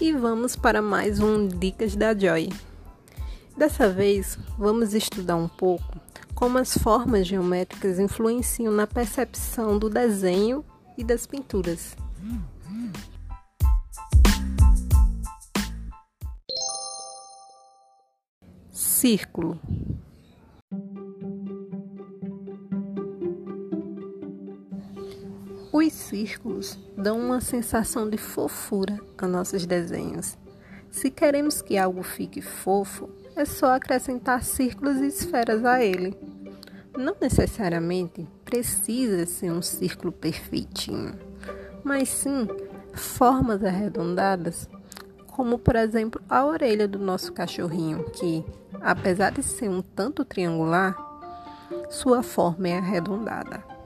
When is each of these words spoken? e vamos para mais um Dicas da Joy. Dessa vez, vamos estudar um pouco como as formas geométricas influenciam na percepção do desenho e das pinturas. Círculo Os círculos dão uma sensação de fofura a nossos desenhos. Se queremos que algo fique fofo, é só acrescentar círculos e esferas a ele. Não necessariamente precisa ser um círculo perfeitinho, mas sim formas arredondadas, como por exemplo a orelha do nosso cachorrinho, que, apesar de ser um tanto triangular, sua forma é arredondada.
e 0.00 0.12
vamos 0.12 0.54
para 0.54 0.80
mais 0.80 1.18
um 1.18 1.48
Dicas 1.48 1.96
da 1.96 2.16
Joy. 2.16 2.50
Dessa 3.56 3.88
vez, 3.88 4.38
vamos 4.56 4.94
estudar 4.94 5.36
um 5.36 5.48
pouco 5.48 5.98
como 6.34 6.58
as 6.58 6.78
formas 6.78 7.26
geométricas 7.26 7.98
influenciam 7.98 8.72
na 8.72 8.86
percepção 8.86 9.76
do 9.76 9.90
desenho 9.90 10.64
e 10.96 11.02
das 11.02 11.26
pinturas. 11.26 11.96
Círculo 18.70 19.58
Os 25.70 25.92
círculos 25.92 26.78
dão 26.96 27.20
uma 27.20 27.42
sensação 27.42 28.08
de 28.08 28.16
fofura 28.16 28.98
a 29.18 29.26
nossos 29.26 29.66
desenhos. 29.66 30.38
Se 30.90 31.10
queremos 31.10 31.60
que 31.60 31.76
algo 31.76 32.02
fique 32.02 32.40
fofo, 32.40 33.10
é 33.36 33.44
só 33.44 33.74
acrescentar 33.74 34.42
círculos 34.42 34.96
e 34.96 35.08
esferas 35.08 35.66
a 35.66 35.84
ele. 35.84 36.16
Não 36.96 37.14
necessariamente 37.20 38.26
precisa 38.46 39.26
ser 39.26 39.52
um 39.52 39.60
círculo 39.60 40.10
perfeitinho, 40.10 41.18
mas 41.84 42.08
sim 42.08 42.48
formas 42.94 43.62
arredondadas, 43.62 44.68
como 45.26 45.58
por 45.58 45.76
exemplo 45.76 46.20
a 46.30 46.46
orelha 46.46 46.88
do 46.88 46.98
nosso 46.98 47.30
cachorrinho, 47.30 48.04
que, 48.10 48.42
apesar 48.80 49.32
de 49.32 49.42
ser 49.42 49.68
um 49.68 49.82
tanto 49.82 50.24
triangular, 50.24 50.96
sua 51.90 52.22
forma 52.22 52.68
é 52.68 52.78
arredondada. 52.78 53.77